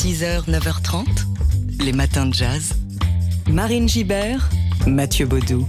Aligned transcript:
6h, 0.00 0.48
9h30, 0.48 1.04
les 1.84 1.92
matins 1.92 2.24
de 2.24 2.32
jazz. 2.32 2.72
Marine 3.50 3.86
Gibert, 3.86 4.48
Mathieu 4.86 5.26
Baudou. 5.26 5.66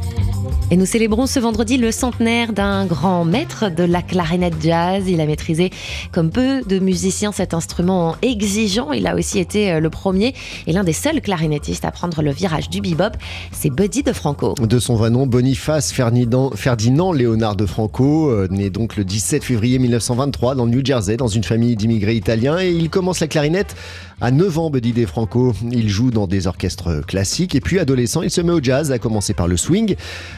Et 0.71 0.77
nous 0.77 0.85
célébrons 0.85 1.25
ce 1.25 1.37
vendredi 1.37 1.75
le 1.75 1.91
centenaire 1.91 2.53
d'un 2.53 2.85
grand 2.85 3.25
maître 3.25 3.69
de 3.69 3.83
la 3.83 4.01
clarinette 4.01 4.53
jazz. 4.61 5.03
Il 5.05 5.19
a 5.19 5.25
maîtrisé, 5.25 5.69
comme 6.13 6.29
peu 6.29 6.61
de 6.61 6.79
musiciens, 6.79 7.33
cet 7.33 7.53
instrument 7.53 8.15
exigeant. 8.21 8.93
Il 8.93 9.05
a 9.05 9.15
aussi 9.15 9.37
été 9.37 9.73
euh, 9.73 9.79
le 9.81 9.89
premier 9.89 10.33
et 10.65 10.71
l'un 10.71 10.85
des 10.85 10.93
seuls 10.93 11.19
clarinettistes 11.19 11.83
à 11.83 11.91
prendre 11.91 12.21
le 12.21 12.31
virage 12.31 12.69
du 12.69 12.79
bebop. 12.79 13.17
C'est 13.51 13.69
Buddy 13.69 14.01
de 14.01 14.13
Franco. 14.13 14.55
De 14.55 14.79
son 14.79 14.95
vrai 14.95 15.09
nom, 15.09 15.27
Boniface 15.27 15.91
Ferdinand, 15.91 16.51
Ferdinand 16.55 17.11
Léonard 17.11 17.57
de 17.57 17.65
Franco, 17.65 18.29
euh, 18.29 18.47
né 18.49 18.69
donc 18.69 18.95
le 18.95 19.03
17 19.03 19.43
février 19.43 19.77
1923 19.77 20.55
dans 20.55 20.63
le 20.63 20.71
New 20.71 20.85
Jersey, 20.85 21.17
dans 21.17 21.27
une 21.27 21.43
famille 21.43 21.75
d'immigrés 21.75 22.15
italiens. 22.15 22.59
Et 22.59 22.71
il 22.71 22.89
commence 22.89 23.19
la 23.19 23.27
clarinette 23.27 23.75
à 24.21 24.31
9 24.31 24.59
ans, 24.59 24.69
Buddy 24.69 24.93
De 24.93 25.05
Franco. 25.05 25.53
Il 25.71 25.89
joue 25.89 26.11
dans 26.11 26.27
des 26.27 26.47
orchestres 26.47 27.05
classiques 27.05 27.55
et 27.55 27.59
puis 27.59 27.79
adolescent, 27.79 28.21
il 28.21 28.29
se 28.29 28.39
met 28.39 28.51
au 28.51 28.61
jazz, 28.61 28.91
à 28.91 28.99
commencer 28.99 29.33
par 29.33 29.47
le 29.47 29.57
swing. 29.57 29.95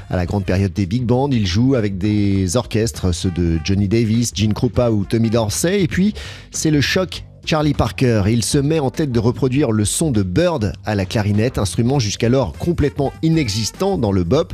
À 0.09 0.15
la 0.15 0.25
grande 0.25 0.45
période 0.45 0.71
des 0.73 0.85
big 0.85 1.03
bands, 1.03 1.29
il 1.29 1.45
joue 1.45 1.75
avec 1.75 1.97
des 1.97 2.55
orchestres, 2.55 3.13
ceux 3.13 3.31
de 3.31 3.59
Johnny 3.63 3.87
Davis, 3.87 4.31
Gene 4.33 4.53
Krupa 4.53 4.89
ou 4.89 5.03
Tommy 5.03 5.29
Dorsey. 5.29 5.83
Et 5.83 5.87
puis, 5.87 6.13
c'est 6.51 6.71
le 6.71 6.81
choc 6.81 7.23
Charlie 7.45 7.73
Parker. 7.73 8.23
Il 8.29 8.43
se 8.43 8.57
met 8.57 8.79
en 8.79 8.89
tête 8.89 9.11
de 9.11 9.19
reproduire 9.19 9.71
le 9.71 9.83
son 9.83 10.11
de 10.11 10.23
Bird 10.23 10.73
à 10.85 10.95
la 10.95 11.05
clarinette, 11.05 11.57
instrument 11.57 11.99
jusqu'alors 11.99 12.53
complètement 12.57 13.11
inexistant 13.21 13.97
dans 13.97 14.11
le 14.11 14.23
bop. 14.23 14.53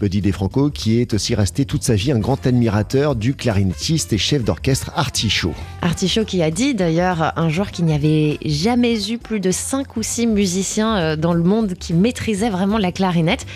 Buddy 0.00 0.22
DeFranco, 0.22 0.70
qui 0.70 1.00
est 1.00 1.12
aussi 1.12 1.34
resté 1.34 1.66
toute 1.66 1.82
sa 1.82 1.94
vie 1.94 2.12
un 2.12 2.18
grand 2.18 2.46
admirateur 2.46 3.14
du 3.14 3.34
clarinettiste 3.34 4.12
et 4.14 4.18
chef 4.18 4.42
d'orchestre 4.42 4.90
Artichaut. 4.96 5.54
Artichaut 5.82 6.24
qui 6.24 6.42
a 6.42 6.50
dit 6.50 6.74
d'ailleurs 6.74 7.32
un 7.36 7.50
jour 7.50 7.70
qu'il 7.70 7.84
n'y 7.84 7.94
avait 7.94 8.38
jamais 8.44 9.10
eu 9.10 9.18
plus 9.18 9.40
de 9.40 9.50
5 9.50 9.96
ou 9.96 10.02
6 10.02 10.26
musiciens 10.26 10.96
euh, 10.96 11.16
dans 11.16 11.34
le 11.34 11.42
monde 11.42 11.74
qui 11.74 11.92
maîtrisaient 11.92 12.50
vraiment 12.50 12.78
la 12.78 12.92
clarinette. 12.92 13.46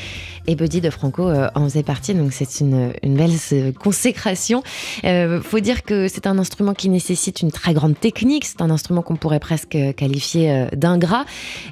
Et 0.46 0.56
Buddy 0.56 0.80
de 0.80 0.90
Franco 0.90 1.28
euh, 1.28 1.48
en 1.54 1.64
faisait 1.64 1.82
partie, 1.82 2.14
donc 2.14 2.32
c'est 2.32 2.60
une, 2.60 2.92
belle 3.02 3.30
euh, 3.52 3.72
consécration. 3.72 4.62
Euh, 5.04 5.40
faut 5.40 5.60
dire 5.60 5.82
que 5.82 6.06
c'est 6.08 6.26
un 6.26 6.38
instrument 6.38 6.74
qui 6.74 6.90
nécessite 6.90 7.40
une 7.40 7.50
très 7.50 7.72
grande 7.72 7.98
technique, 7.98 8.44
c'est 8.44 8.60
un 8.60 8.70
instrument 8.70 9.02
qu'on 9.02 9.16
pourrait 9.16 9.40
presque 9.40 9.78
qualifier 9.96 10.66
d'ingrat. 10.76 11.24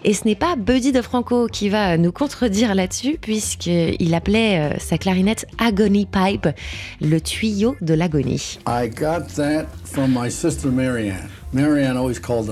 Et 0.05 0.15
ce 0.15 0.25
n'est 0.25 0.37
pas 0.37 0.57
Buddy 0.57 0.93
de 0.93 1.03
Franco 1.03 1.47
qui 1.49 1.69
va 1.69 1.99
nous 1.99 2.13
contredire 2.13 2.75
là-dessus, 2.75 3.19
puisqu'il 3.21 4.15
appelait 4.15 4.79
sa 4.79 4.97
clarinette 4.97 5.47
Agony 5.59 6.07
Pipe, 6.07 6.49
le 7.01 7.21
tuyau 7.21 7.77
de 7.81 7.95
l'agonie. 7.95 8.59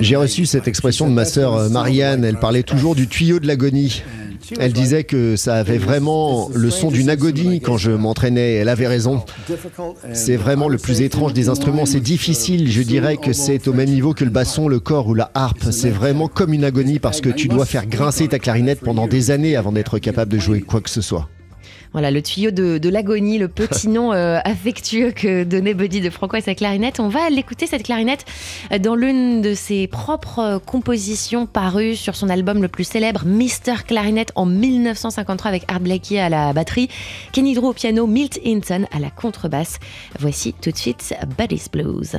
J'ai 0.00 0.16
reçu 0.16 0.46
cette 0.46 0.68
expression 0.68 1.08
de 1.08 1.14
ma 1.14 1.24
sœur 1.24 1.70
Marianne. 1.70 2.24
Elle 2.24 2.38
parlait 2.38 2.62
toujours 2.62 2.94
du 2.94 3.08
tuyau 3.08 3.40
de 3.40 3.46
l'agonie. 3.46 4.02
Elle 4.58 4.72
disait 4.72 5.04
que 5.04 5.36
ça 5.36 5.56
avait 5.56 5.78
vraiment 5.78 6.50
le 6.54 6.70
son 6.70 6.90
d'une 6.90 7.10
agonie 7.10 7.60
quand 7.60 7.76
je 7.76 7.90
m'entraînais. 7.90 8.54
Elle 8.54 8.68
avait 8.68 8.86
raison. 8.86 9.22
C'est 10.12 10.36
vraiment 10.36 10.68
le 10.68 10.78
plus 10.78 11.02
étrange 11.02 11.32
des 11.32 11.48
instruments. 11.48 11.86
C'est 11.86 12.00
difficile. 12.00 12.70
Je 12.70 12.82
dirais 12.82 13.16
que 13.16 13.32
c'est 13.32 13.68
au 13.68 13.72
même 13.72 13.90
niveau 13.90 14.14
que 14.14 14.24
le 14.24 14.30
basson, 14.30 14.68
le 14.68 14.80
corps 14.80 15.06
ou 15.08 15.14
la 15.14 15.30
harpe. 15.34 15.70
C'est 15.70 15.90
vraiment 15.90 16.28
comme 16.28 16.52
une 16.52 16.64
agonie 16.64 16.98
parce 16.98 17.20
que 17.20 17.30
tu 17.30 17.48
dois 17.48 17.66
faire 17.66 17.86
grincer 17.86 18.28
ta 18.28 18.38
clarinette 18.38 18.80
pendant 18.80 19.06
des 19.06 19.30
années 19.30 19.56
avant 19.56 19.72
d'être 19.72 19.98
capable 19.98 20.32
de 20.32 20.38
jouer 20.38 20.60
quoi 20.60 20.80
que 20.80 20.90
ce 20.90 21.00
soit. 21.00 21.28
Voilà, 21.92 22.10
le 22.10 22.22
tuyau 22.22 22.50
de, 22.50 22.88
l'agonie, 22.88 23.38
le 23.38 23.48
petit 23.48 23.88
nom 23.88 24.12
euh, 24.12 24.38
affectueux 24.44 25.10
que 25.10 25.44
donnait 25.44 25.74
Buddy 25.74 26.00
de 26.00 26.10
Franco 26.10 26.36
à 26.36 26.40
sa 26.40 26.54
clarinette. 26.54 27.00
On 27.00 27.08
va 27.08 27.30
l'écouter, 27.30 27.66
cette 27.66 27.82
clarinette, 27.82 28.24
dans 28.80 28.94
l'une 28.94 29.42
de 29.42 29.54
ses 29.54 29.86
propres 29.86 30.60
compositions 30.64 31.46
parues 31.46 31.96
sur 31.96 32.16
son 32.16 32.28
album 32.28 32.62
le 32.62 32.68
plus 32.68 32.84
célèbre, 32.84 33.24
Mr. 33.24 33.84
Clarinette, 33.86 34.32
en 34.34 34.46
1953, 34.46 35.48
avec 35.48 35.64
Art 35.68 35.80
Blakey 35.80 36.18
à 36.18 36.28
la 36.28 36.52
batterie, 36.52 36.88
Kenny 37.32 37.54
Drew 37.54 37.68
au 37.68 37.72
piano, 37.72 38.06
Milt 38.06 38.38
Hinton 38.44 38.86
à 38.92 38.98
la 38.98 39.10
contrebasse. 39.10 39.78
Voici 40.18 40.52
tout 40.52 40.70
de 40.70 40.76
suite 40.76 41.14
Buddy's 41.38 41.68
Blues. 41.70 42.16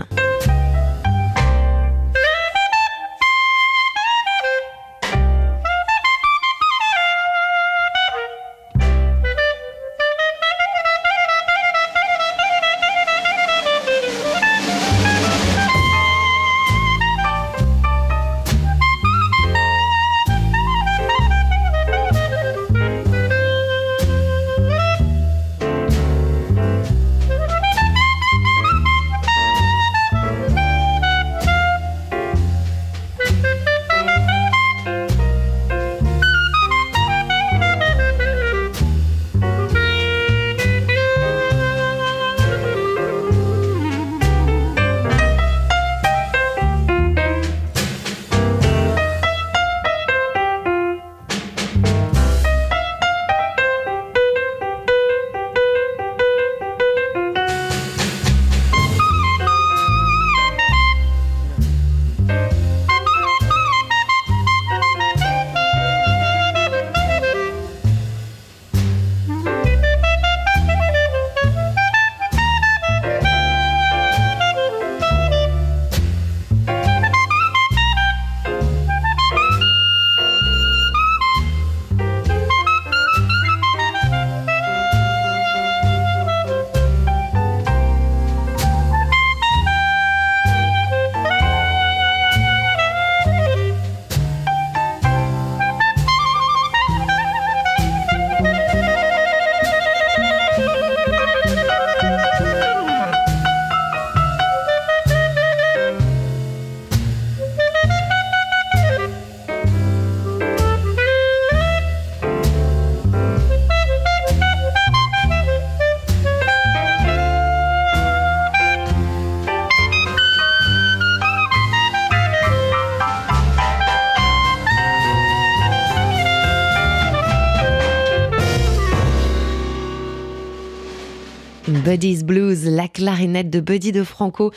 Buddy's 132.01 132.23
Blues, 132.23 132.65
la 132.65 132.87
clarinette 132.87 133.51
de 133.51 133.59
Buddy 133.59 133.91
de 133.91 134.03
Franco. 134.03 134.51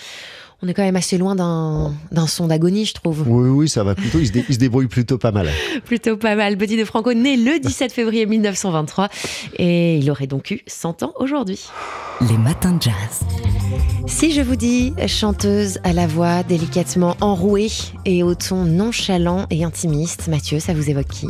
On 0.62 0.68
est 0.68 0.72
quand 0.72 0.82
même 0.82 0.96
assez 0.96 1.18
loin 1.18 1.36
d'un 1.36 2.26
son 2.26 2.46
d'agonie, 2.46 2.86
je 2.86 2.94
trouve. 2.94 3.22
Oui, 3.28 3.50
oui, 3.50 3.68
ça 3.68 3.84
va 3.84 3.94
plutôt. 3.94 4.18
Il 4.18 4.28
se, 4.28 4.58
débrouille 4.58 4.86
plutôt 4.86 5.18
pas 5.18 5.30
mal. 5.30 5.50
plutôt 5.84 6.16
pas 6.16 6.36
mal. 6.36 6.56
Buddy 6.56 6.78
de 6.78 6.86
Franco, 6.86 7.12
né 7.12 7.36
le 7.36 7.60
17 7.60 7.92
février 7.92 8.24
1923. 8.24 9.10
Et 9.58 9.98
il 9.98 10.10
aurait 10.10 10.26
donc 10.26 10.52
eu 10.52 10.62
100 10.66 11.02
ans 11.02 11.12
aujourd'hui. 11.20 11.68
Les 12.22 12.38
matins 12.38 12.72
de 12.72 12.80
jazz. 12.80 13.26
Si 14.06 14.32
je 14.32 14.40
vous 14.40 14.56
dis 14.56 14.94
chanteuse 15.06 15.80
à 15.84 15.92
la 15.92 16.06
voix 16.06 16.44
délicatement 16.44 17.14
enrouée 17.20 17.68
et 18.06 18.22
au 18.22 18.34
ton 18.34 18.64
nonchalant 18.64 19.44
et 19.50 19.64
intimiste, 19.64 20.28
Mathieu, 20.28 20.60
ça 20.60 20.72
vous 20.72 20.88
évoque 20.88 21.08
qui? 21.08 21.28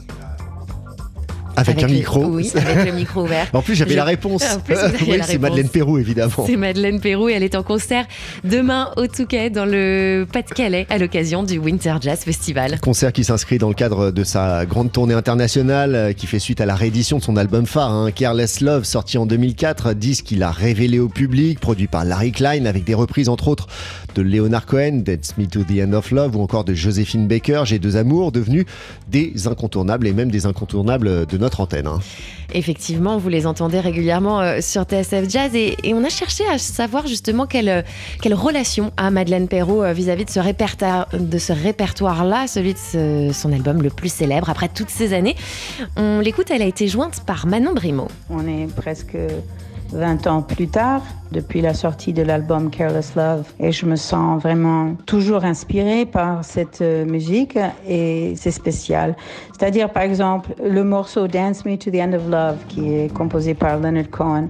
Avec, 1.56 1.82
un 1.82 1.88
micro 1.88 2.24
Oui, 2.24 2.50
avec 2.54 2.86
le 2.86 2.92
micro 2.92 3.22
ouvert. 3.22 3.46
En 3.52 3.62
plus, 3.62 3.74
j'avais 3.74 3.94
la 3.94 4.04
réponse. 4.04 4.44
En 4.54 4.60
plus, 4.60 4.76
oui, 5.08 5.18
c'est 5.24 5.38
Madeleine 5.38 5.68
Perrou, 5.68 5.98
évidemment. 5.98 6.44
C'est 6.46 6.56
Madeleine 6.56 7.00
Perrou 7.00 7.28
et 7.28 7.32
elle 7.32 7.42
est 7.42 7.54
en 7.54 7.62
concert 7.62 8.06
demain 8.44 8.90
au 8.96 9.06
Touquet, 9.06 9.50
dans 9.50 9.64
le 9.64 10.26
Pas-de-Calais, 10.32 10.86
à 10.90 10.98
l'occasion 10.98 11.42
du 11.42 11.58
Winter 11.58 11.94
Jazz 12.00 12.20
Festival. 12.20 12.78
Concert 12.80 13.12
qui 13.12 13.24
s'inscrit 13.24 13.58
dans 13.58 13.68
le 13.68 13.74
cadre 13.74 14.10
de 14.10 14.24
sa 14.24 14.64
grande 14.66 14.92
tournée 14.92 15.14
internationale, 15.14 15.94
euh, 15.94 16.12
qui 16.12 16.26
fait 16.26 16.38
suite 16.38 16.60
à 16.60 16.66
la 16.66 16.74
réédition 16.74 17.18
de 17.18 17.22
son 17.22 17.36
album 17.36 17.66
phare, 17.66 17.90
hein, 17.90 18.10
Careless 18.10 18.60
Love, 18.60 18.84
sorti 18.84 19.18
en 19.18 19.26
2004, 19.26 19.94
disque 19.94 20.26
qu'il 20.26 20.42
a 20.42 20.50
révélé 20.50 20.98
au 20.98 21.08
public, 21.08 21.58
produit 21.58 21.86
par 21.86 22.04
Larry 22.04 22.32
Klein, 22.32 22.66
avec 22.66 22.84
des 22.84 22.94
reprises 22.94 23.28
entre 23.28 23.48
autres 23.48 23.66
de 24.14 24.22
Leonard 24.22 24.66
Cohen, 24.66 25.02
Dance 25.04 25.36
Me 25.38 25.46
to 25.46 25.62
the 25.62 25.80
End 25.80 25.92
of 25.92 26.10
Love, 26.10 26.36
ou 26.36 26.42
encore 26.42 26.64
de 26.64 26.74
Joséphine 26.74 27.26
Baker, 27.26 27.62
J'ai 27.64 27.78
deux 27.78 27.96
amours, 27.96 28.32
devenus 28.32 28.64
des 29.08 29.46
incontournables 29.46 30.06
et 30.06 30.12
même 30.12 30.30
des 30.30 30.46
incontournables 30.46 31.26
de 31.26 31.38
notre 31.38 31.60
antenne. 31.60 31.86
Hein. 31.86 32.00
Effectivement, 32.52 33.18
vous 33.18 33.28
les 33.28 33.46
entendez 33.46 33.80
régulièrement 33.80 34.40
euh, 34.40 34.60
sur 34.60 34.82
TSF 34.82 35.28
Jazz 35.28 35.54
et, 35.54 35.76
on 35.94 36.04
a 36.04 36.08
cherché 36.08 36.44
à 36.48 36.58
savoir 36.58 37.06
justement 37.06 37.46
quelle, 37.46 37.68
euh, 37.68 37.82
quelle 38.20 38.34
relation 38.34 38.92
a 38.96 39.10
Madeleine 39.10 39.48
Perrault 39.48 39.82
euh, 39.82 39.92
vis-à-vis 39.92 40.24
de 40.24 40.30
ce, 40.30 40.40
répertoire, 40.40 41.08
de 41.12 41.38
ce 41.38 41.52
répertoire-là, 41.52 42.46
celui 42.46 42.74
de 42.74 43.32
son 43.32 43.52
album 43.52 43.82
le 43.82 43.90
plus 43.90 44.12
célèbre 44.12 44.50
après 44.50 44.68
toutes 44.68 44.90
ces 44.90 45.12
années. 45.12 45.36
On 45.96 46.20
l'écoute, 46.20 46.50
elle 46.50 46.62
a 46.62 46.66
été 46.66 46.88
jointe 46.88 47.22
par 47.26 47.46
Manon 47.46 47.72
Brimo. 47.74 48.08
On 48.30 48.46
est 48.46 48.72
presque 48.74 49.16
20 49.92 50.26
ans 50.26 50.42
plus 50.42 50.68
tard, 50.68 51.02
depuis 51.32 51.60
la 51.60 51.74
sortie 51.74 52.12
de 52.12 52.22
l'album 52.22 52.70
Careless 52.70 53.14
Love. 53.14 53.44
Et 53.60 53.72
je 53.72 53.86
me 53.86 53.96
sens 53.96 54.42
vraiment 54.42 54.94
toujours 55.06 55.44
inspirée 55.44 56.06
par 56.06 56.44
cette 56.44 56.80
euh, 56.80 57.04
musique 57.04 57.58
et 57.88 58.34
c'est 58.36 58.50
spécial. 58.50 59.16
C'est-à-dire, 59.52 59.90
par 59.90 60.02
exemple, 60.02 60.54
le 60.64 60.84
morceau 60.84 61.28
Dance 61.28 61.64
Me 61.64 61.76
to 61.76 61.90
the 61.90 61.96
End 61.96 62.12
of 62.12 62.28
Love, 62.28 62.56
qui 62.68 62.94
est 62.94 63.12
composé 63.12 63.54
par 63.54 63.78
Leonard 63.78 64.10
Cohen. 64.10 64.48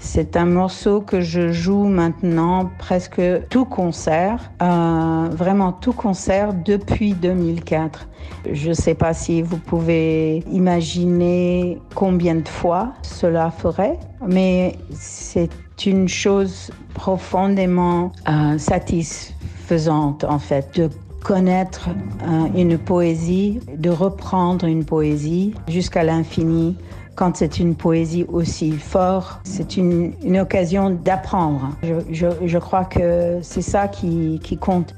C'est 0.00 0.36
un 0.36 0.46
morceau 0.46 1.00
que 1.00 1.20
je 1.20 1.52
joue 1.52 1.84
maintenant 1.84 2.70
presque 2.78 3.20
tout 3.50 3.64
concert, 3.64 4.50
euh, 4.62 5.28
vraiment 5.30 5.72
tout 5.72 5.92
concert 5.92 6.54
depuis 6.54 7.14
2004. 7.14 8.08
Je 8.52 8.68
ne 8.68 8.74
sais 8.74 8.94
pas 8.94 9.14
si 9.14 9.42
vous 9.42 9.58
pouvez 9.58 10.38
imaginer 10.50 11.78
combien 11.94 12.36
de 12.36 12.48
fois 12.48 12.92
cela 13.02 13.50
ferait, 13.50 13.98
mais 14.26 14.76
c'est 14.92 15.50
une 15.84 16.08
chose 16.08 16.70
profondément 16.94 18.12
euh, 18.28 18.58
satisfaisante 18.58 20.24
en 20.24 20.38
fait 20.38 20.78
de 20.78 20.90
connaître 21.22 21.88
euh, 22.22 22.46
une 22.56 22.78
poésie, 22.78 23.58
de 23.76 23.90
reprendre 23.90 24.66
une 24.66 24.84
poésie 24.84 25.54
jusqu'à 25.68 26.04
l'infini 26.04 26.76
quand 27.16 27.36
c'est 27.36 27.58
une 27.58 27.74
poésie 27.74 28.24
aussi 28.28 28.72
forte, 28.72 29.40
c'est 29.44 29.76
une, 29.76 30.14
occasion 30.38 30.90
d'apprendre. 30.90 31.70
Je, 32.12 32.58
crois 32.58 32.84
que 32.84 33.38
c'est 33.42 33.62
ça 33.62 33.88
qui, 33.88 34.38
compte. 34.60 34.94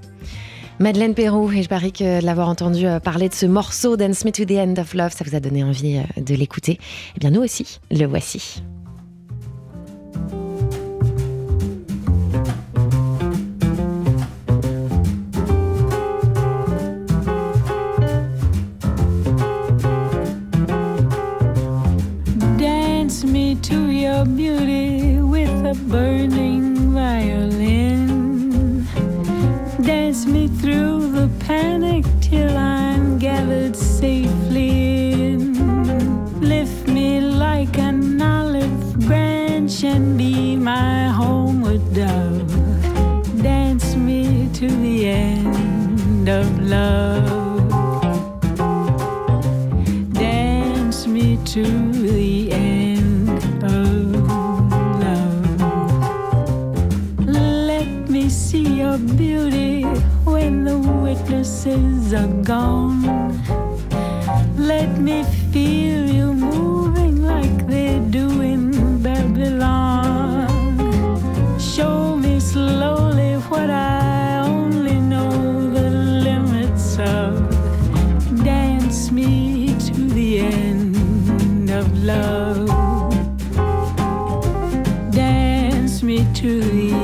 Madeleine 0.81 1.15
Perrault, 1.15 1.51
et 1.51 1.63
je 1.63 1.69
parie 1.69 1.93
que 1.93 2.23
l'avoir 2.25 2.49
entendu 2.49 2.87
euh, 2.87 3.01
parler 3.01 3.29
de 3.29 3.35
ce 3.35 3.47
morceau 3.47 3.97
Dance 3.97 4.25
Me 4.25 4.31
to 4.31 4.45
the 4.45 4.59
End 4.59 4.81
of 4.81 4.95
Love, 4.95 5.13
ça 5.13 5.25
vous 5.25 5.35
a 5.35 5.41
donné 5.41 5.65
envie 5.65 5.97
euh, 5.97 6.21
de 6.21 6.37
l'écouter. 6.37 6.79
Eh 7.17 7.19
bien, 7.19 7.31
nous 7.31 7.41
aussi, 7.41 7.81
le 7.91 8.07
voici. 8.07 8.63
Of 46.29 46.61
love. 46.61 47.69
Dance 50.13 51.07
me 51.07 51.39
to 51.45 51.63
the 51.93 52.53
end. 52.53 53.29
Of 53.65 54.15
love. 55.05 55.61
Let 57.27 57.89
me 58.11 58.29
see 58.29 58.81
your 58.83 58.99
beauty 58.99 59.85
when 60.25 60.65
the 60.65 60.79
witnesses 60.79 62.13
are 62.13 62.33
gone. 62.45 63.03
Let 64.57 64.99
me 64.99 65.25
feel 65.53 65.88
love. 82.05 82.69
Dance 85.13 86.03
me 86.03 86.27
to 86.35 86.61
the 86.61 86.98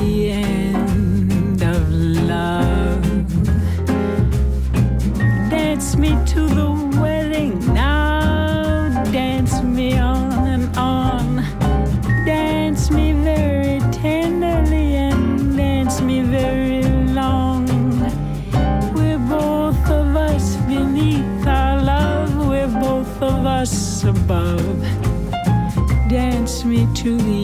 to 27.05 27.44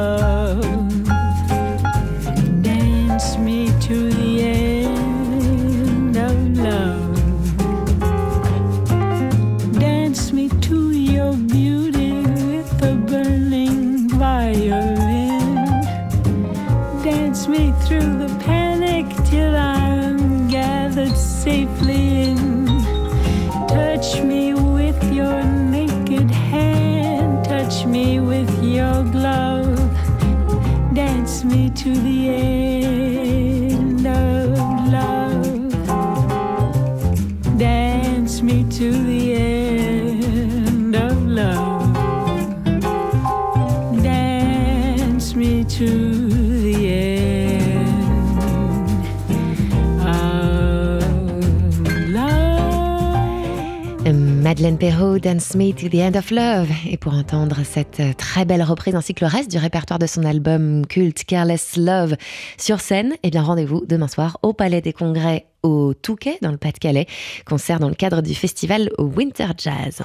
Madeleine 54.61 54.77
Perrault, 54.77 55.17
Dance 55.17 55.55
Me 55.55 55.73
to 55.73 55.89
the 55.89 55.95
End 55.95 56.15
of 56.15 56.29
Love. 56.29 56.69
Et 56.87 56.95
pour 56.95 57.15
entendre 57.15 57.61
cette 57.63 57.99
euh, 57.99 58.13
très 58.15 58.45
belle 58.45 58.61
reprise 58.61 58.93
ainsi 58.93 59.15
que 59.15 59.25
le 59.25 59.31
reste 59.31 59.49
du 59.49 59.57
répertoire 59.57 59.97
de 59.97 60.05
son 60.05 60.23
album 60.23 60.85
culte 60.85 61.23
Careless 61.23 61.77
Love 61.77 62.15
sur 62.59 62.79
scène, 62.79 63.15
eh 63.23 63.31
bien 63.31 63.41
rendez-vous 63.41 63.83
demain 63.87 64.07
soir 64.07 64.37
au 64.43 64.53
Palais 64.53 64.81
des 64.81 64.93
Congrès 64.93 65.47
au 65.63 65.93
Touquet 65.93 66.37
dans 66.41 66.51
le 66.51 66.57
Pas-de-Calais, 66.57 67.07
concert 67.45 67.79
dans 67.79 67.89
le 67.89 67.95
cadre 67.95 68.21
du 68.21 68.33
festival 68.33 68.89
Winter 68.97 69.47
Jazz. 69.57 70.01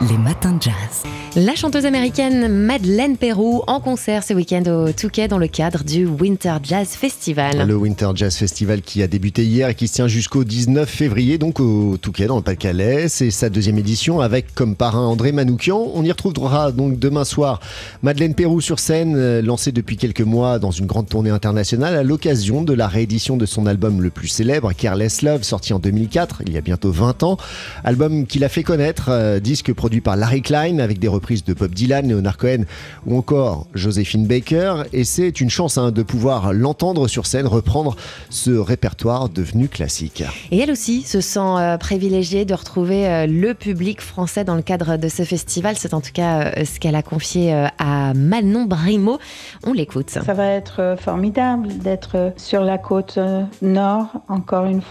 Les 0.00 0.16
matins 0.16 0.52
de 0.52 0.62
jazz. 0.62 1.02
La 1.34 1.56
chanteuse 1.56 1.84
américaine 1.84 2.46
Madeleine 2.46 3.16
Perrault 3.16 3.64
en 3.66 3.80
concert 3.80 4.22
ce 4.22 4.32
week-end 4.32 4.62
au 4.66 4.92
Touquet 4.92 5.26
dans 5.26 5.38
le 5.38 5.48
cadre 5.48 5.82
du 5.82 6.06
Winter 6.06 6.54
Jazz 6.62 6.90
Festival. 6.90 7.66
Le 7.66 7.74
Winter 7.74 8.10
Jazz 8.14 8.36
Festival 8.36 8.82
qui 8.82 9.02
a 9.02 9.08
débuté 9.08 9.44
hier 9.44 9.68
et 9.68 9.74
qui 9.74 9.88
se 9.88 9.94
tient 9.94 10.06
jusqu'au 10.06 10.44
19 10.44 10.88
février, 10.88 11.36
donc 11.36 11.58
au 11.58 11.96
Touquet 11.96 12.26
dans 12.26 12.36
le 12.36 12.42
Pas-de-Calais. 12.42 13.08
C'est 13.08 13.32
sa 13.32 13.50
deuxième 13.50 13.76
édition 13.76 14.20
avec 14.20 14.54
comme 14.54 14.76
parrain 14.76 15.04
André 15.04 15.32
Manoukian. 15.32 15.90
On 15.94 16.04
y 16.04 16.12
retrouvera 16.12 16.70
donc 16.70 17.00
demain 17.00 17.24
soir 17.24 17.58
Madeleine 18.02 18.34
Perrou 18.34 18.60
sur 18.60 18.78
scène, 18.78 19.16
euh, 19.16 19.42
lancée 19.42 19.72
depuis 19.72 19.96
quelques 19.96 20.20
mois 20.20 20.60
dans 20.60 20.70
une 20.70 20.86
grande 20.86 21.08
tournée 21.08 21.30
internationale 21.30 21.96
à 21.96 22.04
l'occasion 22.04 22.62
de 22.62 22.72
la 22.72 22.86
réédition 22.86 23.36
de 23.36 23.46
son 23.46 23.66
album 23.66 24.00
le 24.00 24.10
plus 24.10 24.28
célèbre, 24.28 24.72
Careless 24.98 25.22
Love, 25.22 25.44
sorti 25.44 25.72
en 25.72 25.78
2004, 25.78 26.42
il 26.44 26.52
y 26.52 26.58
a 26.58 26.60
bientôt 26.60 26.90
20 26.90 27.22
ans. 27.22 27.36
Album 27.84 28.26
qu'il 28.26 28.42
a 28.42 28.48
fait 28.48 28.64
connaître, 28.64 29.10
euh, 29.10 29.38
disque 29.38 29.72
produit 29.72 30.00
par 30.00 30.16
Larry 30.16 30.42
Klein 30.42 30.80
avec 30.80 30.98
des 30.98 31.06
reprises 31.06 31.44
de 31.44 31.54
Bob 31.54 31.72
Dylan, 31.72 32.08
Leonard 32.08 32.36
Cohen 32.36 32.64
ou 33.06 33.16
encore 33.16 33.68
Joséphine 33.74 34.26
Baker. 34.26 34.82
Et 34.92 35.04
c'est 35.04 35.40
une 35.40 35.50
chance 35.50 35.78
hein, 35.78 35.92
de 35.92 36.02
pouvoir 36.02 36.52
l'entendre 36.52 37.06
sur 37.06 37.26
scène, 37.26 37.46
reprendre 37.46 37.94
ce 38.28 38.50
répertoire 38.50 39.28
devenu 39.28 39.68
classique. 39.68 40.24
Et 40.50 40.58
elle 40.58 40.72
aussi 40.72 41.02
se 41.02 41.20
sent 41.20 41.38
euh, 41.38 41.76
privilégiée 41.78 42.44
de 42.44 42.54
retrouver 42.54 43.06
euh, 43.06 43.26
le 43.26 43.54
public 43.54 44.00
français 44.00 44.44
dans 44.44 44.56
le 44.56 44.62
cadre 44.62 44.96
de 44.96 45.08
ce 45.08 45.22
festival. 45.22 45.76
C'est 45.76 45.94
en 45.94 46.00
tout 46.00 46.12
cas 46.12 46.52
euh, 46.56 46.64
ce 46.64 46.80
qu'elle 46.80 46.96
a 46.96 47.02
confié 47.02 47.54
euh, 47.54 47.66
à 47.78 48.14
Manon 48.14 48.64
Brimo. 48.64 49.18
On 49.64 49.72
l'écoute. 49.72 50.10
Ça 50.10 50.34
va 50.34 50.46
être 50.46 50.96
formidable 50.98 51.68
d'être 51.78 52.32
sur 52.36 52.62
la 52.62 52.78
côte 52.78 53.18
nord, 53.62 54.08
encore 54.28 54.64
une 54.64 54.80
fois, 54.80 54.87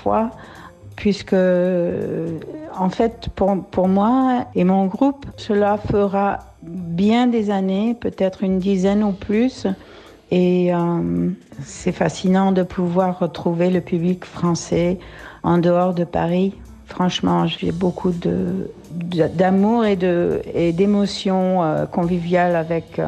puisque, 0.98 1.34
euh, 1.34 2.40
en 2.78 2.90
fait, 2.90 3.30
pour, 3.36 3.64
pour 3.72 3.88
moi 3.88 4.48
et 4.56 4.66
mon 4.66 4.88
groupe, 4.88 5.26
cela 5.38 5.78
fera 5.78 6.40
bien 6.64 7.28
des 7.28 7.50
années, 7.50 7.96
peut-être 7.98 8.44
une 8.44 8.60
dizaine 8.60 9.04
ou 9.04 9.14
plus. 9.14 9.68
Et 10.32 10.74
euh, 10.74 11.30
c'est 11.64 11.94
fascinant 11.94 12.52
de 12.52 12.64
pouvoir 12.64 13.20
retrouver 13.20 13.70
le 13.70 13.80
public 13.80 14.26
français 14.26 14.98
en 15.44 15.60
dehors 15.60 15.94
de 15.94 16.04
Paris. 16.04 16.54
Franchement, 16.88 17.46
j'ai 17.48 17.72
beaucoup 17.72 18.12
de, 18.12 18.70
d'amour 18.92 19.86
et, 19.86 19.96
de, 19.96 20.42
et 20.54 20.74
d'émotions 20.74 21.64
euh, 21.64 21.86
conviviales 21.86 22.56
avec 22.56 23.00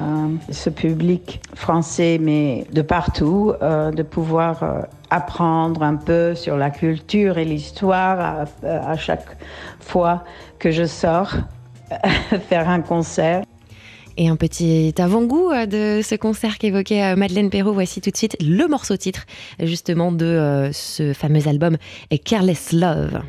ce 0.52 0.70
public 0.70 1.42
français, 1.56 2.20
mais 2.22 2.68
de 2.72 2.82
partout, 2.82 3.54
de 3.62 4.04
pouvoir 4.04 4.86
apprendre 5.10 5.84
un 5.84 5.96
peu 5.96 6.36
sur 6.36 6.58
la 6.58 6.70
culture 6.70 7.38
et 7.38 7.46
l'histoire 7.46 8.46
à, 8.64 8.98
chaque 8.98 9.26
fois 9.80 10.24
que 10.60 10.72
je 10.72 10.86
sors 10.86 11.34
faire 12.50 12.70
un 12.70 12.82
concert. 12.82 13.44
Et 14.18 14.28
un 14.28 14.36
petit 14.36 14.94
avant-goût 14.98 15.50
euh, 15.50 15.66
de 15.66 16.02
ce 16.04 16.16
concert 16.16 16.58
qu'évoquait 16.58 17.04
euh, 17.04 17.16
Madeleine 17.16 17.50
Perrault. 17.50 17.72
Voici 17.72 18.02
tout 18.02 18.12
de 18.12 18.18
suite 18.18 18.36
le 18.42 18.68
morceau 18.68 18.98
titre, 18.98 19.26
justement, 19.62 20.12
de 20.12 20.26
euh, 20.26 20.74
ce 20.74 21.14
fameux 21.14 21.48
album 21.48 21.78
Careless 22.26 22.74
Love. 22.74 23.22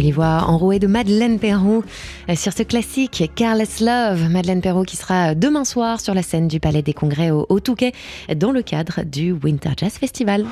Jolie 0.00 0.12
voix 0.12 0.44
enrouée 0.46 0.78
de 0.78 0.86
Madeleine 0.86 1.38
Perrault 1.38 1.84
euh, 2.30 2.34
sur 2.34 2.54
ce 2.54 2.62
classique 2.62 3.30
Careless 3.34 3.80
Love. 3.80 4.30
Madeleine 4.30 4.62
Perrault 4.62 4.84
qui 4.84 4.96
sera 4.96 5.34
demain 5.34 5.66
soir 5.66 6.00
sur 6.00 6.14
la 6.14 6.22
scène 6.22 6.48
du 6.48 6.58
Palais 6.58 6.80
des 6.80 6.94
Congrès 6.94 7.30
au, 7.30 7.44
au 7.50 7.60
Touquet 7.60 7.92
dans 8.34 8.50
le 8.50 8.62
cadre 8.62 9.02
du 9.04 9.32
Winter 9.32 9.72
Jazz 9.76 9.92
Festival. 9.92 10.46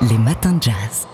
Les 0.00 0.16
matins 0.16 0.54
de 0.54 0.62
jazz. 0.62 1.06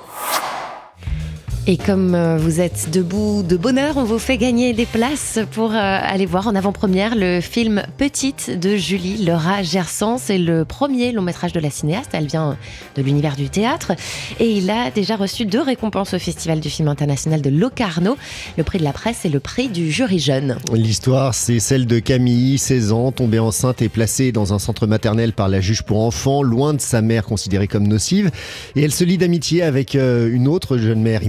Et 1.66 1.76
comme 1.76 2.14
euh, 2.14 2.38
vous 2.38 2.60
êtes 2.60 2.88
debout 2.90 3.42
de 3.42 3.56
bonheur, 3.56 3.98
on 3.98 4.04
vous 4.04 4.18
fait 4.18 4.38
gagner 4.38 4.72
des 4.72 4.86
places 4.86 5.38
pour 5.52 5.72
euh, 5.72 5.76
aller 5.76 6.24
voir 6.24 6.46
en 6.46 6.54
avant-première 6.54 7.14
le 7.14 7.42
film 7.42 7.82
Petite 7.98 8.58
de 8.58 8.76
Julie 8.76 9.22
Laura 9.24 9.62
Gersan. 9.62 10.16
C'est 10.16 10.38
le 10.38 10.64
premier 10.64 11.12
long 11.12 11.20
métrage 11.20 11.52
de 11.52 11.60
la 11.60 11.68
cinéaste. 11.68 12.10
Elle 12.14 12.28
vient 12.28 12.56
de 12.96 13.02
l'univers 13.02 13.36
du 13.36 13.50
théâtre 13.50 13.92
et 14.40 14.50
il 14.50 14.70
a 14.70 14.90
déjà 14.90 15.16
reçu 15.16 15.44
deux 15.44 15.60
récompenses 15.60 16.14
au 16.14 16.18
Festival 16.18 16.60
du 16.60 16.70
film 16.70 16.88
international 16.88 17.42
de 17.42 17.50
Locarno, 17.50 18.16
le 18.56 18.64
prix 18.64 18.78
de 18.78 18.84
la 18.84 18.94
presse 18.94 19.26
et 19.26 19.28
le 19.28 19.38
prix 19.38 19.68
du 19.68 19.92
jury 19.92 20.18
jeune. 20.18 20.56
L'histoire, 20.72 21.34
c'est 21.34 21.60
celle 21.60 21.84
de 21.84 21.98
Camille, 21.98 22.56
16 22.56 22.92
ans, 22.92 23.12
tombée 23.12 23.38
enceinte 23.38 23.82
et 23.82 23.90
placée 23.90 24.32
dans 24.32 24.54
un 24.54 24.58
centre 24.58 24.86
maternel 24.86 25.34
par 25.34 25.48
la 25.48 25.60
juge 25.60 25.82
pour 25.82 26.00
enfants, 26.00 26.42
loin 26.42 26.72
de 26.72 26.80
sa 26.80 27.02
mère 27.02 27.24
considérée 27.24 27.68
comme 27.68 27.86
nocive. 27.86 28.30
Et 28.76 28.82
elle 28.82 28.92
se 28.92 29.04
lie 29.04 29.18
d'amitié 29.18 29.62
avec 29.62 29.94
euh, 29.94 30.32
une 30.32 30.48
autre 30.48 30.78
jeune 30.78 31.02
mère 31.02 31.22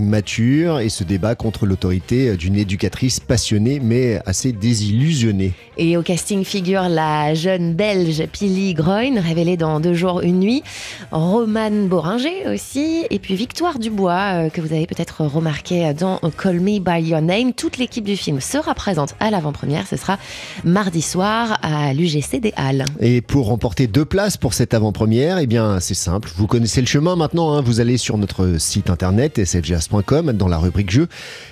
et 0.80 0.90
se 0.90 1.04
débat 1.04 1.36
contre 1.36 1.66
l'autorité 1.66 2.38
d'une 2.38 2.56
éducatrice 2.56 3.20
passionnée 3.20 3.80
mais 3.82 4.20
assez 4.26 4.52
désillusionnée. 4.52 5.54
Et 5.78 5.98
au 5.98 6.04
casting 6.04 6.44
figure 6.44 6.84
la 6.90 7.34
jeune 7.34 7.74
belge 7.74 8.24
Pili 8.32 8.74
Groin, 8.74 9.20
révélée 9.20 9.58
dans 9.58 9.80
Deux 9.80 9.94
jours, 9.94 10.22
une 10.22 10.40
nuit. 10.40 10.64
Romane 11.12 11.88
Boringer 11.88 12.48
aussi. 12.54 13.06
Et 13.10 13.18
puis 13.18 13.36
Victoire 13.36 13.80
Dubois, 13.80 14.46
euh, 14.46 14.50
que 14.50 14.62
vous 14.62 14.74
avez 14.74 14.86
peut-être 14.86 15.24
remarqué 15.24 15.94
dans 15.94 16.20
Call 16.38 16.60
Me 16.60 16.80
By 16.80 17.10
Your 17.10 17.22
Name. 17.22 17.54
Toute 17.54 17.78
l'équipe 17.78 18.04
du 18.04 18.16
film 18.16 18.40
sera 18.42 18.76
présente 18.76 19.16
à 19.20 19.32
l'avant-première. 19.32 19.88
Ce 19.88 19.98
sera 19.98 20.20
mardi 20.64 21.02
soir 21.02 21.58
à 21.64 21.94
l'UGC 21.94 22.40
des 22.40 22.54
Halles. 22.56 22.86
Et 23.00 23.22
pour 23.22 23.48
remporter 23.48 23.88
deux 23.88 24.06
places 24.06 24.38
pour 24.38 24.54
cette 24.54 24.74
avant-première, 24.74 25.40
eh 25.40 25.48
bien 25.48 25.80
c'est 25.80 25.96
simple, 25.96 26.30
vous 26.36 26.48
connaissez 26.48 26.82
le 26.82 26.88
chemin 26.88 27.16
maintenant, 27.16 27.54
hein. 27.54 27.62
vous 27.62 27.80
allez 27.80 27.98
sur 27.98 28.18
notre 28.18 28.60
site 28.60 28.90
internet 28.90 29.44
sfjazz.com 29.44 30.11
dans 30.12 30.50
la 30.50 30.58
rubrique 30.58 30.92
jeu 30.92 31.08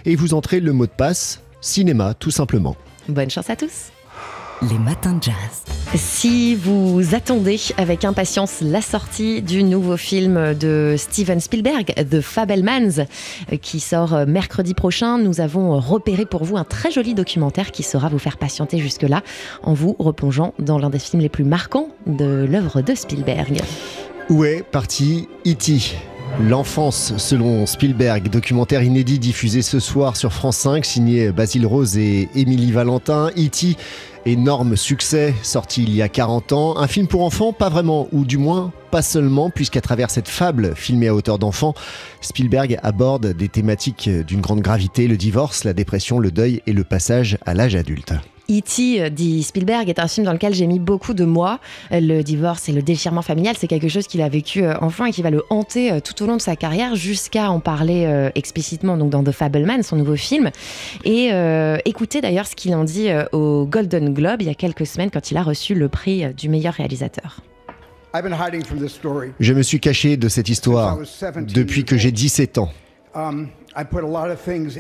et 0.06 0.16
vous 0.16 0.34
entrez 0.34 0.60
le 0.60 0.74
mot 0.74 0.86
de 0.86 0.92
passe 0.92 1.42
cinéma 1.62 2.14
tout 2.14 2.32
simplement. 2.32 2.76
Bonne 3.08 3.30
chance 3.30 3.50
à 3.50 3.56
tous. 3.56 3.92
Les 4.70 4.78
matins 4.78 5.14
de 5.14 5.24
jazz. 5.24 5.64
Si 5.96 6.54
vous 6.56 7.16
attendez 7.16 7.58
avec 7.78 8.04
impatience 8.04 8.60
la 8.60 8.82
sortie 8.82 9.42
du 9.42 9.64
nouveau 9.64 9.96
film 9.96 10.54
de 10.54 10.96
Steven 10.98 11.40
Spielberg, 11.40 11.94
The 12.12 12.20
Fabelmans, 12.20 13.06
qui 13.62 13.80
sort 13.80 14.26
mercredi 14.28 14.74
prochain, 14.74 15.18
nous 15.18 15.40
avons 15.40 15.80
repéré 15.80 16.26
pour 16.26 16.44
vous 16.44 16.58
un 16.58 16.66
très 16.66 16.92
joli 16.92 17.14
documentaire 17.14 17.72
qui 17.72 17.84
saura 17.84 18.10
vous 18.10 18.20
faire 18.20 18.38
patienter 18.38 18.80
jusque-là 18.80 19.24
en 19.64 19.74
vous 19.74 19.96
replongeant 19.98 20.54
dans 20.60 20.78
l'un 20.78 20.90
des 20.90 21.00
films 21.00 21.22
les 21.22 21.30
plus 21.30 21.46
marquants 21.46 21.88
de 22.06 22.46
l'œuvre 22.50 22.82
de 22.82 22.94
Spielberg. 22.94 23.62
Où 24.30 24.44
est 24.44 24.64
parti 24.64 25.30
E.T. 25.48 25.96
L'enfance 26.40 27.18
selon 27.18 27.66
Spielberg, 27.66 28.30
documentaire 28.30 28.82
inédit 28.82 29.20
diffusé 29.20 29.62
ce 29.62 29.82
soir 29.82 30.16
sur 30.16 30.32
France 30.32 30.56
5, 30.58 30.86
signé 30.86 31.34
Basile 31.34 31.66
Rose 31.66 31.98
et 31.98 32.30
Émilie 32.34 32.72
Valentin. 32.72 33.30
E.T. 33.38 33.76
Énorme 34.26 34.78
succès, 34.78 35.34
sorti 35.44 35.84
il 35.84 35.94
y 35.94 36.02
a 36.02 36.08
40 36.08 36.54
ans. 36.54 36.78
Un 36.78 36.88
film 36.88 37.08
pour 37.08 37.24
enfants, 37.26 37.52
pas 37.52 37.68
vraiment, 37.68 38.08
ou 38.14 38.24
du 38.24 38.38
moins 38.38 38.72
pas 38.90 39.02
seulement, 39.02 39.50
puisqu'à 39.50 39.82
travers 39.82 40.10
cette 40.10 40.30
fable 40.30 40.76
filmée 40.76 41.10
à 41.10 41.14
hauteur 41.14 41.40
d'enfant, 41.40 41.74
Spielberg 42.22 42.80
aborde 42.84 43.34
des 43.34 43.50
thématiques 43.50 44.10
d'une 44.10 44.42
grande 44.42 44.62
gravité, 44.62 45.08
le 45.08 45.18
divorce, 45.18 45.66
la 45.66 45.74
dépression, 45.74 46.20
le 46.20 46.32
deuil 46.32 46.62
et 46.66 46.74
le 46.74 46.86
passage 46.86 47.38
à 47.46 47.54
l'âge 47.54 47.76
adulte. 47.76 48.14
E.T., 48.50 49.10
dit 49.12 49.44
Spielberg, 49.44 49.90
est 49.90 50.00
un 50.00 50.08
film 50.08 50.26
dans 50.26 50.34
lequel 50.34 50.54
j'ai 50.54 50.68
mis 50.68 50.80
beaucoup 50.80 51.14
de 51.14 51.26
moi. 51.26 51.60
Le 51.92 52.22
divorce 52.22 52.68
et 52.70 52.72
le 52.72 52.82
déchirement 52.82 53.22
familial, 53.22 53.56
c'est 53.58 53.68
quelque 53.68 53.90
chose 53.90 54.08
qu'il 54.08 54.22
a 54.22 54.30
vécu 54.30 54.64
euh, 54.64 54.76
enfant 54.80 55.06
et 55.06 55.12
qui 55.12 55.22
va 55.22 55.30
le 55.30 55.44
hanter 55.50 55.92
euh, 55.92 56.00
tout 56.00 56.24
au 56.24 56.28
long 56.28 56.38
de 56.38 56.42
sa 56.42 56.56
carrière 56.56 56.96
jusqu'à 56.96 57.52
en 57.52 57.60
parler 57.60 58.06
euh, 58.06 58.30
explicitement 58.36 58.98
donc 58.98 59.10
dans 59.10 59.24
The 59.24 59.32
Fableman, 59.32 59.84
son 59.84 59.96
nouveau 59.96 60.16
film. 60.16 60.50
Et 61.04 61.30
euh, 61.32 61.78
écoutez 61.86 62.22
d'ailleurs 62.22 62.48
ce 62.48 62.56
qu'il 62.56 62.74
en 62.76 62.84
dit 62.84 63.10
euh, 63.10 63.26
au 63.32 63.66
Golden 63.66 64.14
Globe 64.14 64.42
il 64.42 64.48
y 64.48 64.52
a 64.52 64.56
quelques 64.56 64.86
semaines 64.86 65.12
quand 65.12 65.32
il 65.32 65.38
a 65.38 65.44
reçu 65.44 65.76
le 65.76 65.90
prix 65.90 66.26
euh, 66.26 66.34
du 66.34 66.50
meilleur 66.50 66.74
réalisateur. 66.74 67.42
I've 68.14 68.24
been 68.24 68.34
hiding 68.34 68.66
from 68.66 68.80
this 68.80 68.94
story. 68.94 69.32
Je 69.40 69.54
me 69.54 69.62
suis 69.62 69.80
caché 69.80 70.18
de 70.18 70.28
cette 70.30 70.50
histoire 70.50 70.98
depuis 71.38 71.86
que 71.86 71.98
j'ai 71.98 72.12
17 72.12 72.58
ans. 72.58 72.70
Um, 73.16 73.48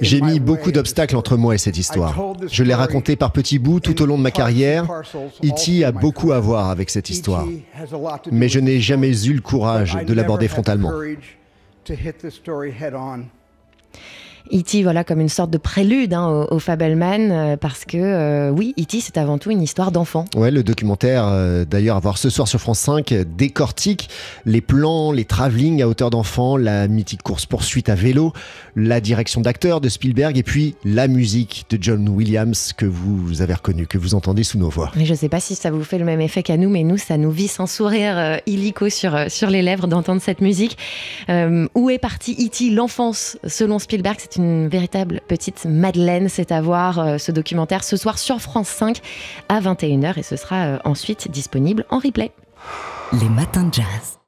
J'ai 0.02 0.22
mis 0.22 0.39
beaucoup 0.39 0.72
d'obstacles 0.72 1.15
entre 1.15 1.36
moi 1.36 1.56
et 1.56 1.58
cette 1.58 1.78
histoire. 1.78 2.15
Je 2.48 2.63
l'ai 2.63 2.76
raconté 2.76 3.15
par 3.15 3.32
petits 3.32 3.60
bouts 3.60 3.80
tout 3.80 4.02
au 4.02 4.06
long 4.06 4.18
de 4.18 4.24
ma 4.24 4.32
carrière. 4.32 4.86
E.T. 5.44 5.84
a 5.84 5.92
beaucoup 5.92 6.32
à 6.32 6.39
voir 6.39 6.70
avec 6.70 6.89
cette 6.89 7.10
histoire. 7.10 7.46
To 7.46 7.98
do 7.98 8.30
Mais 8.32 8.50
je 8.50 8.60
n'ai 8.60 8.80
jamais 8.80 9.26
eu 9.26 9.34
le 9.34 9.42
courage 9.42 9.98
de 10.06 10.13
l'aborder 10.13 10.48
frontalement. 10.48 10.92
E.T., 14.52 14.84
voilà, 14.84 15.04
comme 15.04 15.20
une 15.20 15.30
sorte 15.30 15.52
de 15.52 15.58
prélude 15.58 16.14
hein, 16.14 16.28
au, 16.28 16.56
au 16.56 16.60
Fableman, 16.60 17.32
euh, 17.32 17.58
parce 17.58 17.86
que 17.86 17.98
euh, 17.98 18.50
oui, 18.50 18.74
E.T., 18.80 19.00
c'est 19.02 19.18
avant 19.18 19.38
tout 19.38 19.52
une 19.52 19.62
histoire 19.62 19.92
d'enfant. 19.92 20.26
Ouais, 20.36 20.52
le 20.52 20.64
documentaire, 20.64 21.28
euh, 21.28 21.66
d'ailleurs, 21.66 21.98
à 21.98 22.00
voir 22.00 22.18
ce 22.18 22.30
soir 22.30 22.48
sur 22.48 22.60
France 22.60 22.80
5, 22.80 23.12
euh, 23.12 23.24
décortique 23.38 24.10
les 24.46 24.62
plans, 24.62 25.12
les 25.12 25.26
travelling 25.26 25.82
à 25.82 25.88
hauteur 25.88 26.10
d'enfant, 26.10 26.58
la 26.58 26.88
mythique 26.88 27.22
course-poursuite 27.22 27.90
à 27.90 27.96
vélo, 27.96 28.34
la 28.76 29.02
direction 29.02 29.42
d'acteur 29.42 29.82
de 29.82 29.90
Spielberg 29.90 30.38
et 30.38 30.44
puis 30.44 30.76
la 30.84 31.08
musique 31.08 31.66
de 31.70 31.78
John 31.80 32.08
Williams 32.10 32.74
que 32.74 32.86
vous 32.86 33.42
avez 33.42 33.54
reconnue, 33.54 33.86
que 33.86 33.98
vous 33.98 34.16
entendez 34.16 34.44
sous 34.44 34.58
nos 34.58 34.70
voix. 34.70 34.92
Mais 34.96 35.06
je 35.06 35.12
ne 35.12 35.18
sais 35.18 35.30
pas 35.30 35.40
si 35.40 35.56
ça 35.56 35.70
vous 35.70 35.84
fait 35.84 35.98
le 35.98 36.06
même 36.06 36.22
effet 36.22 36.44
qu'à 36.44 36.58
nous, 36.58 36.70
mais 36.70 36.84
nous, 36.84 36.98
ça 36.98 37.18
nous 37.18 37.32
visse 37.32 37.60
un 37.60 37.68
sourire 37.68 38.18
euh, 38.18 38.38
illico 38.48 38.90
sur, 38.90 39.16
sur 39.30 39.50
les 39.50 39.62
lèvres 39.62 39.88
d'entendre 39.88 40.22
cette 40.22 40.42
musique. 40.42 40.78
Où 41.76 41.90
est 41.90 42.00
parti 42.00 42.34
E.T. 42.34 42.72
l'enfance 42.72 43.38
Selon 43.46 43.80
Spielberg, 43.80 44.18
c'est 44.20 44.38
une 44.39 44.67
véritable 44.67 45.21
petite 45.28 45.65
Madeleine. 45.65 46.30
C'est 46.30 46.52
à 46.52 46.62
voir 46.62 46.99
euh, 46.99 47.17
ce 47.17 47.32
documentaire 47.32 47.84
ce 47.84 47.97
soir 47.97 48.17
sur 48.17 48.41
France 48.41 48.69
5 48.69 48.99
à 49.49 49.60
21h 49.60 50.17
et 50.17 50.23
ce 50.23 50.36
sera 50.36 50.65
euh, 50.65 50.78
ensuite 50.86 51.30
disponible 51.30 51.86
en 51.89 51.99
replay. 51.99 52.32
Les 53.13 53.30
matins 53.30 53.63
de 53.63 53.73
jazz. 53.73 54.18